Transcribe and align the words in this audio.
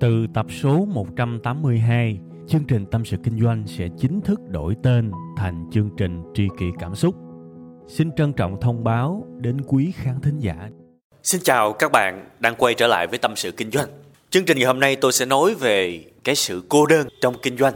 Từ 0.00 0.26
tập 0.34 0.46
số 0.62 0.86
182, 0.88 2.18
chương 2.48 2.64
trình 2.68 2.86
Tâm 2.86 3.04
sự 3.04 3.16
Kinh 3.24 3.40
doanh 3.40 3.64
sẽ 3.66 3.88
chính 3.98 4.20
thức 4.20 4.40
đổi 4.48 4.74
tên 4.82 5.10
thành 5.36 5.70
chương 5.72 5.90
trình 5.96 6.22
Tri 6.34 6.48
kỷ 6.58 6.66
Cảm 6.78 6.94
xúc. 6.94 7.14
Xin 7.88 8.10
trân 8.16 8.32
trọng 8.32 8.60
thông 8.60 8.84
báo 8.84 9.26
đến 9.40 9.60
quý 9.66 9.92
khán 9.96 10.20
thính 10.20 10.38
giả. 10.38 10.68
Xin 11.22 11.40
chào 11.44 11.72
các 11.72 11.92
bạn 11.92 12.28
đang 12.38 12.54
quay 12.54 12.74
trở 12.74 12.86
lại 12.86 13.06
với 13.06 13.18
Tâm 13.18 13.36
sự 13.36 13.50
Kinh 13.50 13.70
doanh. 13.70 13.88
Chương 14.30 14.44
trình 14.44 14.58
ngày 14.58 14.66
hôm 14.66 14.80
nay 14.80 14.96
tôi 14.96 15.12
sẽ 15.12 15.26
nói 15.26 15.54
về 15.54 16.04
cái 16.24 16.34
sự 16.34 16.62
cô 16.68 16.86
đơn 16.86 17.08
trong 17.20 17.34
kinh 17.42 17.56
doanh. 17.56 17.74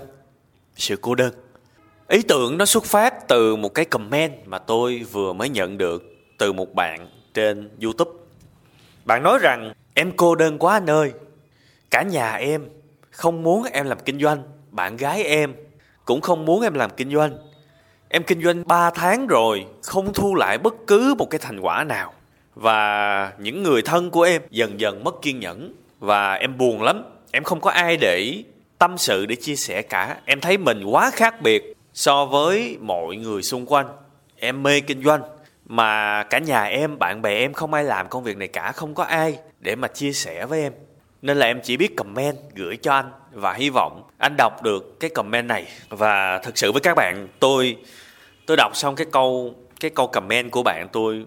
Sự 0.77 0.97
cô 1.01 1.15
đơn. 1.15 1.35
Ý 2.09 2.23
tưởng 2.23 2.59
nó 2.59 2.65
xuất 2.65 2.85
phát 2.85 3.29
từ 3.29 3.57
một 3.57 3.75
cái 3.75 3.85
comment 3.85 4.33
mà 4.47 4.59
tôi 4.59 5.03
vừa 5.13 5.33
mới 5.33 5.49
nhận 5.49 5.79
được 5.79 6.03
từ 6.39 6.53
một 6.53 6.75
bạn 6.75 7.09
trên 7.35 7.71
YouTube. 7.83 8.11
Bạn 9.05 9.23
nói 9.23 9.39
rằng 9.43 9.73
em 9.95 10.13
cô 10.17 10.35
đơn 10.35 10.59
quá 10.59 10.73
anh 10.73 10.91
ơi. 10.91 11.13
Cả 11.95 12.03
nhà 12.03 12.35
em 12.35 12.69
không 13.11 13.43
muốn 13.43 13.65
em 13.73 13.87
làm 13.87 13.99
kinh 14.05 14.21
doanh, 14.21 14.43
bạn 14.71 14.97
gái 14.97 15.25
em 15.25 15.55
cũng 16.05 16.21
không 16.21 16.45
muốn 16.45 16.63
em 16.63 16.75
làm 16.75 16.91
kinh 16.91 17.11
doanh. 17.11 17.37
Em 18.09 18.23
kinh 18.23 18.43
doanh 18.43 18.69
3 18.69 18.91
tháng 18.91 19.27
rồi, 19.27 19.67
không 19.83 20.13
thu 20.13 20.35
lại 20.35 20.59
bất 20.59 20.75
cứ 20.87 21.15
một 21.19 21.31
cái 21.31 21.39
thành 21.39 21.61
quả 21.61 21.85
nào. 21.85 22.13
Và 22.55 23.33
những 23.39 23.63
người 23.63 23.83
thân 23.83 24.11
của 24.11 24.23
em 24.23 24.43
dần 24.51 24.81
dần 24.81 25.05
mất 25.05 25.23
kiên 25.23 25.41
nhẫn 25.41 25.75
và 25.99 26.35
em 26.35 26.59
buồn 26.59 26.83
lắm. 26.83 27.05
Em 27.33 27.45
không 27.45 27.61
có 27.61 27.71
ai 27.71 27.97
để 27.97 28.43
tâm 28.79 28.99
sự 28.99 29.27
để 29.27 29.37
chia 29.37 29.57
sẻ 29.57 29.83
cả. 29.83 30.17
Em 30.25 30.41
thấy 30.41 30.59
mình 30.59 30.85
quá 30.85 31.11
khác 31.11 31.43
biệt 31.43 31.75
so 31.93 32.25
với 32.25 32.79
mọi 32.81 33.17
người 33.17 33.43
xung 33.43 33.67
quanh. 33.67 33.87
Em 34.37 34.63
mê 34.63 34.81
kinh 34.81 35.05
doanh 35.05 35.23
mà 35.65 36.23
cả 36.23 36.39
nhà 36.39 36.63
em, 36.63 36.99
bạn 36.99 37.23
bè 37.23 37.39
em 37.39 37.53
không 37.53 37.75
ai 37.75 37.85
làm 37.85 38.09
công 38.09 38.23
việc 38.23 38.37
này 38.37 38.49
cả, 38.49 38.73
không 38.73 38.95
có 38.95 39.05
ai 39.05 39.39
để 39.61 39.77
mà 39.77 39.89
chia 39.89 40.13
sẻ 40.13 40.47
với 40.47 40.63
em. 40.63 40.73
Nên 41.25 41.37
là 41.37 41.47
em 41.47 41.61
chỉ 41.63 41.77
biết 41.77 41.97
comment 41.97 42.37
gửi 42.55 42.77
cho 42.77 42.93
anh 42.93 43.11
và 43.33 43.53
hy 43.53 43.71
vọng 43.71 44.03
anh 44.19 44.35
đọc 44.39 44.63
được 44.63 45.01
cái 45.01 45.11
comment 45.11 45.49
này. 45.49 45.67
Và 45.89 46.39
thật 46.39 46.59
sự 46.59 46.73
với 46.73 46.81
các 46.81 46.95
bạn, 46.95 47.29
tôi 47.41 47.77
tôi 48.47 48.57
đọc 48.57 48.77
xong 48.77 48.95
cái 48.95 49.07
câu 49.13 49.55
cái 49.81 49.91
câu 49.91 50.07
comment 50.07 50.51
của 50.51 50.63
bạn 50.63 50.89
tôi 50.93 51.25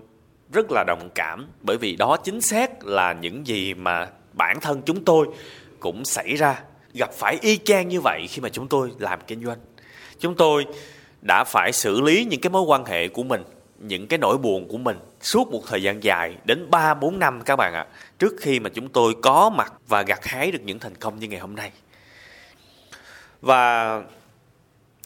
rất 0.53 0.71
là 0.71 0.83
đồng 0.87 1.09
cảm. 1.15 1.47
Bởi 1.61 1.77
vì 1.77 1.95
đó 1.95 2.17
chính 2.17 2.41
xác 2.41 2.85
là 2.85 3.13
những 3.13 3.47
gì 3.47 3.73
mà 3.73 4.07
bản 4.33 4.59
thân 4.59 4.81
chúng 4.85 5.05
tôi 5.05 5.27
cũng 5.79 6.05
xảy 6.05 6.35
ra. 6.35 6.61
Gặp 6.93 7.13
phải 7.13 7.37
y 7.41 7.57
chang 7.57 7.87
như 7.87 8.01
vậy 8.01 8.27
khi 8.29 8.41
mà 8.41 8.49
chúng 8.49 8.67
tôi 8.67 8.91
làm 8.99 9.19
kinh 9.27 9.45
doanh. 9.45 9.59
Chúng 10.19 10.35
tôi 10.35 10.65
đã 11.21 11.43
phải 11.43 11.71
xử 11.71 12.01
lý 12.01 12.25
những 12.25 12.41
cái 12.41 12.49
mối 12.49 12.61
quan 12.61 12.85
hệ 12.85 13.07
của 13.07 13.23
mình 13.23 13.43
những 13.79 14.07
cái 14.07 14.19
nỗi 14.19 14.37
buồn 14.37 14.67
của 14.67 14.77
mình 14.77 14.97
suốt 15.21 15.51
một 15.51 15.61
thời 15.67 15.83
gian 15.83 16.03
dài 16.03 16.35
đến 16.45 16.69
3 16.69 16.93
4 16.93 17.19
năm 17.19 17.41
các 17.45 17.55
bạn 17.55 17.73
ạ, 17.73 17.85
trước 18.19 18.33
khi 18.39 18.59
mà 18.59 18.69
chúng 18.69 18.89
tôi 18.89 19.15
có 19.21 19.49
mặt 19.49 19.73
và 19.87 20.01
gặt 20.01 20.25
hái 20.25 20.51
được 20.51 20.61
những 20.63 20.79
thành 20.79 20.95
công 20.95 21.19
như 21.19 21.27
ngày 21.27 21.39
hôm 21.39 21.55
nay. 21.55 21.71
Và 23.41 24.01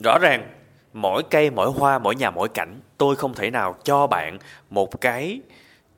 rõ 0.04 0.18
ràng 0.22 0.48
mỗi 0.94 1.24
cây, 1.30 1.50
mỗi 1.50 1.72
hoa, 1.72 2.00
mỗi 2.00 2.16
nhà, 2.16 2.32
mỗi 2.32 2.50
cảnh, 2.50 2.80
tôi 2.98 3.16
không 3.16 3.34
thể 3.34 3.50
nào 3.50 3.76
cho 3.84 4.08
bạn 4.08 4.38
một 4.70 5.02
cái 5.02 5.42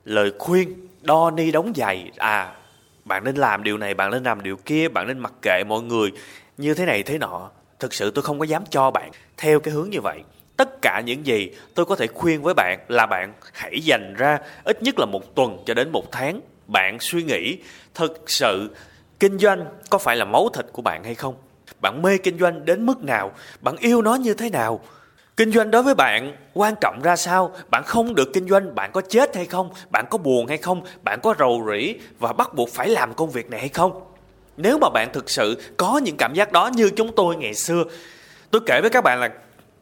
lời 0.04 0.32
khuyên 0.38 0.88
đo 1.02 1.30
ni 1.30 1.50
đóng 1.50 1.72
giày 1.76 2.10
à 2.16 2.54
bạn 3.04 3.24
nên 3.24 3.36
làm 3.36 3.62
điều 3.62 3.78
này, 3.78 3.94
bạn 3.94 4.10
nên 4.10 4.22
làm 4.22 4.42
điều 4.42 4.56
kia, 4.56 4.88
bạn 4.88 5.06
nên 5.06 5.18
mặc 5.18 5.32
kệ 5.42 5.64
mọi 5.68 5.82
người 5.82 6.12
như 6.56 6.74
thế 6.74 6.86
này 6.86 7.02
thế 7.02 7.18
nọ. 7.18 7.50
Thực 7.78 7.94
sự 7.94 8.10
tôi 8.10 8.22
không 8.22 8.38
có 8.38 8.44
dám 8.44 8.64
cho 8.70 8.90
bạn 8.90 9.10
theo 9.36 9.60
cái 9.60 9.74
hướng 9.74 9.90
như 9.90 10.00
vậy 10.00 10.22
tất 10.56 10.82
cả 10.82 11.02
những 11.06 11.26
gì 11.26 11.50
tôi 11.74 11.86
có 11.86 11.96
thể 11.96 12.06
khuyên 12.06 12.42
với 12.42 12.54
bạn 12.54 12.78
là 12.88 13.06
bạn 13.06 13.32
hãy 13.52 13.80
dành 13.80 14.14
ra 14.18 14.38
ít 14.64 14.82
nhất 14.82 14.98
là 14.98 15.06
một 15.06 15.34
tuần 15.34 15.58
cho 15.66 15.74
đến 15.74 15.92
một 15.92 16.12
tháng. 16.12 16.40
Bạn 16.66 16.96
suy 17.00 17.22
nghĩ, 17.22 17.58
thực 17.94 18.30
sự 18.30 18.70
kinh 19.20 19.38
doanh 19.38 19.64
có 19.90 19.98
phải 19.98 20.16
là 20.16 20.24
máu 20.24 20.48
thịt 20.54 20.66
của 20.72 20.82
bạn 20.82 21.04
hay 21.04 21.14
không? 21.14 21.34
Bạn 21.80 22.02
mê 22.02 22.18
kinh 22.18 22.38
doanh 22.38 22.64
đến 22.64 22.86
mức 22.86 23.04
nào? 23.04 23.32
Bạn 23.60 23.76
yêu 23.76 24.02
nó 24.02 24.14
như 24.14 24.34
thế 24.34 24.50
nào? 24.50 24.80
Kinh 25.36 25.52
doanh 25.52 25.70
đối 25.70 25.82
với 25.82 25.94
bạn 25.94 26.36
quan 26.54 26.74
trọng 26.80 27.00
ra 27.02 27.16
sao? 27.16 27.52
Bạn 27.70 27.82
không 27.84 28.14
được 28.14 28.30
kinh 28.34 28.48
doanh, 28.48 28.74
bạn 28.74 28.90
có 28.92 29.00
chết 29.00 29.36
hay 29.36 29.46
không? 29.46 29.70
Bạn 29.90 30.04
có 30.10 30.18
buồn 30.18 30.46
hay 30.46 30.58
không? 30.58 30.82
Bạn 31.02 31.20
có 31.22 31.34
rầu 31.38 31.66
rĩ 31.72 31.94
và 32.18 32.32
bắt 32.32 32.54
buộc 32.54 32.68
phải 32.68 32.88
làm 32.88 33.14
công 33.14 33.30
việc 33.30 33.50
này 33.50 33.60
hay 33.60 33.68
không? 33.68 34.02
Nếu 34.56 34.78
mà 34.78 34.88
bạn 34.90 35.08
thực 35.12 35.30
sự 35.30 35.62
có 35.76 36.00
những 36.04 36.16
cảm 36.16 36.34
giác 36.34 36.52
đó 36.52 36.70
như 36.74 36.90
chúng 36.96 37.14
tôi 37.14 37.36
ngày 37.36 37.54
xưa, 37.54 37.84
tôi 38.50 38.62
kể 38.66 38.80
với 38.80 38.90
các 38.90 39.04
bạn 39.04 39.20
là 39.20 39.30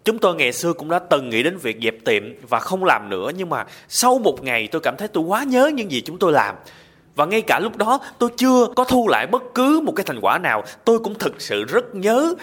Chúng 0.04 0.18
tôi 0.18 0.34
ngày 0.34 0.52
xưa 0.52 0.72
cũng 0.72 0.90
đã 0.90 0.98
từng 0.98 1.30
nghĩ 1.30 1.42
đến 1.42 1.56
việc 1.56 1.76
dẹp 1.82 1.94
tiệm 2.04 2.22
và 2.48 2.58
không 2.58 2.84
làm 2.84 3.10
nữa 3.10 3.30
nhưng 3.36 3.48
mà 3.48 3.66
sau 3.88 4.18
một 4.18 4.42
ngày 4.42 4.68
tôi 4.72 4.80
cảm 4.80 4.96
thấy 4.96 5.08
tôi 5.08 5.24
quá 5.24 5.44
nhớ 5.44 5.70
những 5.74 5.92
gì 5.92 6.00
chúng 6.00 6.18
tôi 6.18 6.32
làm. 6.32 6.54
Và 7.16 7.24
ngay 7.24 7.42
cả 7.42 7.58
lúc 7.58 7.76
đó 7.76 8.00
tôi 8.18 8.30
chưa 8.36 8.66
có 8.76 8.84
thu 8.84 9.08
lại 9.08 9.26
bất 9.26 9.42
cứ 9.54 9.80
một 9.84 9.92
cái 9.96 10.04
thành 10.04 10.20
quả 10.20 10.38
nào, 10.38 10.64
tôi 10.84 10.98
cũng 10.98 11.14
thực 11.14 11.40
sự 11.40 11.64
rất 11.64 11.94
nhớ 11.94 12.34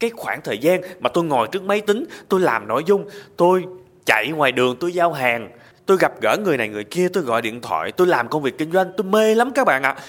cái 0.00 0.10
khoảng 0.10 0.40
thời 0.44 0.58
gian 0.58 0.80
mà 1.00 1.08
tôi 1.08 1.24
ngồi 1.24 1.48
trước 1.52 1.62
máy 1.62 1.80
tính, 1.80 2.04
tôi 2.28 2.40
làm 2.40 2.68
nội 2.68 2.82
dung, 2.86 3.08
tôi 3.36 3.64
chạy 4.06 4.28
ngoài 4.28 4.52
đường 4.52 4.76
tôi 4.80 4.92
giao 4.92 5.12
hàng, 5.12 5.50
tôi 5.86 5.96
gặp 6.00 6.12
gỡ 6.20 6.36
người 6.44 6.56
này 6.56 6.68
người 6.68 6.84
kia, 6.84 7.08
tôi 7.08 7.22
gọi 7.22 7.42
điện 7.42 7.60
thoại, 7.60 7.92
tôi 7.92 8.06
làm 8.06 8.28
công 8.28 8.42
việc 8.42 8.58
kinh 8.58 8.72
doanh, 8.72 8.92
tôi 8.96 9.04
mê 9.04 9.34
lắm 9.34 9.50
các 9.54 9.64
bạn 9.66 9.82
ạ. 9.82 9.90
À. 9.90 10.02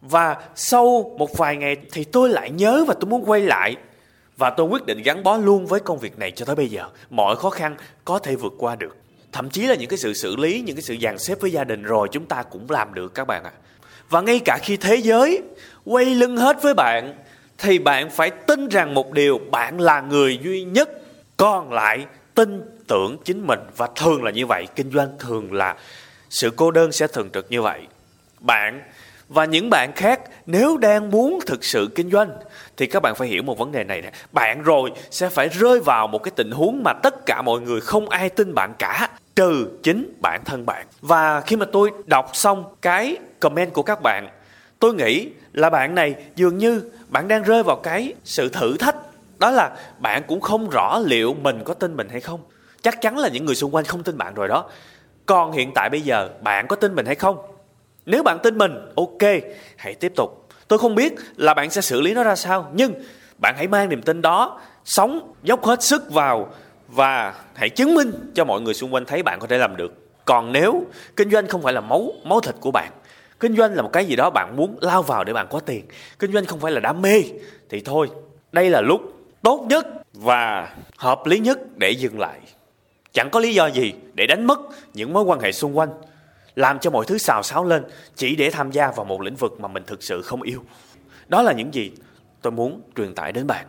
Và 0.00 0.36
sau 0.54 1.14
một 1.18 1.36
vài 1.38 1.56
ngày 1.56 1.76
thì 1.92 2.04
tôi 2.04 2.28
lại 2.28 2.50
nhớ 2.50 2.84
và 2.88 2.94
tôi 3.00 3.10
muốn 3.10 3.30
quay 3.30 3.40
lại 3.40 3.76
và 4.36 4.50
tôi 4.50 4.66
quyết 4.66 4.86
định 4.86 5.02
gắn 5.02 5.22
bó 5.22 5.36
luôn 5.36 5.66
với 5.66 5.80
công 5.80 5.98
việc 5.98 6.18
này 6.18 6.30
cho 6.30 6.44
tới 6.44 6.56
bây 6.56 6.68
giờ. 6.68 6.88
Mọi 7.10 7.36
khó 7.36 7.50
khăn 7.50 7.76
có 8.04 8.18
thể 8.18 8.36
vượt 8.36 8.52
qua 8.58 8.76
được. 8.76 8.96
Thậm 9.32 9.50
chí 9.50 9.62
là 9.62 9.74
những 9.74 9.88
cái 9.88 9.98
sự 9.98 10.14
xử 10.14 10.36
lý, 10.36 10.62
những 10.66 10.76
cái 10.76 10.82
sự 10.82 10.96
dàn 11.02 11.18
xếp 11.18 11.40
với 11.40 11.52
gia 11.52 11.64
đình 11.64 11.82
rồi 11.82 12.08
chúng 12.12 12.26
ta 12.26 12.42
cũng 12.42 12.70
làm 12.70 12.94
được 12.94 13.14
các 13.14 13.26
bạn 13.26 13.44
ạ. 13.44 13.52
À. 13.54 13.58
Và 14.10 14.20
ngay 14.20 14.40
cả 14.44 14.58
khi 14.62 14.76
thế 14.76 14.96
giới 14.96 15.42
quay 15.84 16.04
lưng 16.04 16.36
hết 16.36 16.62
với 16.62 16.74
bạn 16.74 17.14
thì 17.58 17.78
bạn 17.78 18.10
phải 18.10 18.30
tin 18.30 18.68
rằng 18.68 18.94
một 18.94 19.12
điều 19.12 19.38
bạn 19.50 19.80
là 19.80 20.00
người 20.00 20.38
duy 20.42 20.64
nhất 20.64 20.90
còn 21.36 21.72
lại 21.72 22.06
tin 22.34 22.62
tưởng 22.86 23.16
chính 23.24 23.46
mình 23.46 23.60
và 23.76 23.88
thường 23.96 24.24
là 24.24 24.30
như 24.30 24.46
vậy 24.46 24.66
kinh 24.76 24.90
doanh 24.90 25.18
thường 25.18 25.52
là 25.52 25.76
sự 26.30 26.50
cô 26.56 26.70
đơn 26.70 26.92
sẽ 26.92 27.06
thường 27.06 27.30
trực 27.30 27.50
như 27.50 27.62
vậy 27.62 27.80
bạn 28.40 28.82
và 29.28 29.44
những 29.44 29.70
bạn 29.70 29.92
khác, 29.92 30.20
nếu 30.46 30.76
đang 30.76 31.10
muốn 31.10 31.38
thực 31.46 31.64
sự 31.64 31.88
kinh 31.94 32.10
doanh, 32.10 32.30
thì 32.76 32.86
các 32.86 33.02
bạn 33.02 33.14
phải 33.14 33.28
hiểu 33.28 33.42
một 33.42 33.58
vấn 33.58 33.72
đề 33.72 33.84
này 33.84 34.02
nè. 34.02 34.10
Bạn 34.32 34.62
rồi 34.62 34.92
sẽ 35.10 35.28
phải 35.28 35.48
rơi 35.48 35.80
vào 35.80 36.06
một 36.06 36.22
cái 36.22 36.32
tình 36.36 36.50
huống 36.50 36.82
mà 36.84 36.92
tất 36.92 37.26
cả 37.26 37.42
mọi 37.42 37.60
người 37.60 37.80
không 37.80 38.08
ai 38.08 38.28
tin 38.28 38.54
bạn 38.54 38.74
cả, 38.78 39.08
trừ 39.36 39.66
chính 39.82 40.12
bản 40.20 40.44
thân 40.44 40.66
bạn. 40.66 40.86
Và 41.00 41.40
khi 41.40 41.56
mà 41.56 41.66
tôi 41.72 41.90
đọc 42.06 42.30
xong 42.32 42.64
cái 42.82 43.16
comment 43.40 43.72
của 43.72 43.82
các 43.82 44.02
bạn, 44.02 44.28
tôi 44.78 44.94
nghĩ 44.94 45.28
là 45.52 45.70
bạn 45.70 45.94
này 45.94 46.14
dường 46.36 46.58
như 46.58 46.82
bạn 47.08 47.28
đang 47.28 47.42
rơi 47.42 47.62
vào 47.62 47.76
cái 47.76 48.14
sự 48.24 48.48
thử 48.48 48.76
thách. 48.76 48.96
Đó 49.38 49.50
là 49.50 49.70
bạn 49.98 50.22
cũng 50.26 50.40
không 50.40 50.70
rõ 50.70 50.98
liệu 50.98 51.34
mình 51.34 51.64
có 51.64 51.74
tin 51.74 51.96
mình 51.96 52.08
hay 52.08 52.20
không. 52.20 52.40
Chắc 52.82 53.00
chắn 53.00 53.18
là 53.18 53.28
những 53.28 53.44
người 53.44 53.54
xung 53.54 53.74
quanh 53.74 53.84
không 53.84 54.02
tin 54.02 54.18
bạn 54.18 54.34
rồi 54.34 54.48
đó. 54.48 54.70
Còn 55.26 55.52
hiện 55.52 55.72
tại 55.74 55.90
bây 55.90 56.00
giờ, 56.00 56.28
bạn 56.42 56.66
có 56.66 56.76
tin 56.76 56.94
mình 56.94 57.06
hay 57.06 57.14
không? 57.14 57.53
Nếu 58.06 58.22
bạn 58.22 58.38
tin 58.42 58.58
mình, 58.58 58.72
ok, 58.96 59.22
hãy 59.76 59.94
tiếp 59.94 60.12
tục. 60.16 60.48
Tôi 60.68 60.78
không 60.78 60.94
biết 60.94 61.14
là 61.36 61.54
bạn 61.54 61.70
sẽ 61.70 61.80
xử 61.80 62.00
lý 62.00 62.14
nó 62.14 62.22
ra 62.22 62.36
sao, 62.36 62.70
nhưng 62.74 62.94
bạn 63.38 63.54
hãy 63.56 63.68
mang 63.68 63.88
niềm 63.88 64.02
tin 64.02 64.22
đó, 64.22 64.60
sống, 64.84 65.34
dốc 65.42 65.64
hết 65.64 65.82
sức 65.82 66.10
vào 66.10 66.54
và 66.88 67.34
hãy 67.54 67.70
chứng 67.70 67.94
minh 67.94 68.12
cho 68.34 68.44
mọi 68.44 68.60
người 68.60 68.74
xung 68.74 68.94
quanh 68.94 69.04
thấy 69.04 69.22
bạn 69.22 69.38
có 69.40 69.46
thể 69.46 69.58
làm 69.58 69.76
được. 69.76 69.92
Còn 70.24 70.52
nếu 70.52 70.84
kinh 71.16 71.30
doanh 71.30 71.46
không 71.46 71.62
phải 71.62 71.72
là 71.72 71.80
máu 71.80 72.12
máu 72.24 72.40
thịt 72.40 72.54
của 72.60 72.70
bạn, 72.70 72.92
kinh 73.40 73.56
doanh 73.56 73.74
là 73.74 73.82
một 73.82 73.90
cái 73.92 74.04
gì 74.04 74.16
đó 74.16 74.30
bạn 74.30 74.56
muốn 74.56 74.76
lao 74.80 75.02
vào 75.02 75.24
để 75.24 75.32
bạn 75.32 75.46
có 75.50 75.60
tiền, 75.60 75.84
kinh 76.18 76.32
doanh 76.32 76.44
không 76.44 76.60
phải 76.60 76.72
là 76.72 76.80
đam 76.80 77.02
mê, 77.02 77.22
thì 77.68 77.80
thôi, 77.80 78.10
đây 78.52 78.70
là 78.70 78.80
lúc 78.80 79.00
tốt 79.42 79.66
nhất 79.68 79.86
và 80.12 80.74
hợp 80.96 81.26
lý 81.26 81.38
nhất 81.38 81.58
để 81.76 81.90
dừng 81.90 82.20
lại. 82.20 82.40
Chẳng 83.12 83.30
có 83.30 83.40
lý 83.40 83.54
do 83.54 83.66
gì 83.66 83.92
để 84.14 84.26
đánh 84.26 84.46
mất 84.46 84.58
những 84.94 85.12
mối 85.12 85.22
quan 85.22 85.40
hệ 85.40 85.52
xung 85.52 85.78
quanh 85.78 85.88
làm 86.54 86.78
cho 86.78 86.90
mọi 86.90 87.04
thứ 87.08 87.18
xào 87.18 87.42
xáo 87.42 87.64
lên 87.64 87.84
chỉ 88.14 88.36
để 88.36 88.50
tham 88.50 88.70
gia 88.70 88.90
vào 88.90 89.04
một 89.04 89.20
lĩnh 89.20 89.36
vực 89.36 89.60
mà 89.60 89.68
mình 89.68 89.82
thực 89.86 90.02
sự 90.02 90.22
không 90.22 90.42
yêu. 90.42 90.60
Đó 91.28 91.42
là 91.42 91.52
những 91.52 91.74
gì 91.74 91.90
tôi 92.42 92.52
muốn 92.52 92.80
truyền 92.96 93.14
tải 93.14 93.32
đến 93.32 93.46
bạn. 93.46 93.66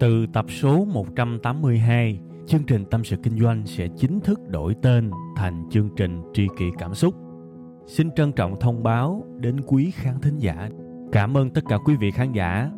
Từ 0.00 0.26
tập 0.32 0.46
số 0.48 0.84
182, 0.84 2.18
chương 2.46 2.64
trình 2.66 2.84
Tâm 2.90 3.04
sự 3.04 3.16
Kinh 3.22 3.40
doanh 3.40 3.66
sẽ 3.66 3.88
chính 3.98 4.20
thức 4.20 4.40
đổi 4.48 4.74
tên 4.82 5.10
thành 5.36 5.64
chương 5.70 5.90
trình 5.96 6.22
Tri 6.34 6.46
kỷ 6.58 6.64
Cảm 6.78 6.94
xúc. 6.94 7.14
Xin 7.86 8.10
trân 8.16 8.32
trọng 8.32 8.60
thông 8.60 8.82
báo 8.82 9.24
đến 9.40 9.60
quý 9.66 9.90
khán 9.94 10.20
thính 10.20 10.38
giả. 10.38 10.68
Cảm 11.12 11.36
ơn 11.36 11.50
tất 11.50 11.60
cả 11.68 11.78
quý 11.84 11.96
vị 11.96 12.10
khán 12.10 12.32
giả 12.32 12.70